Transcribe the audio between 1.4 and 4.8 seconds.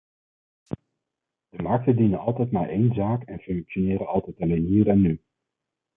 De markten dienen altijd maar één zaak en functioneren altijd alleen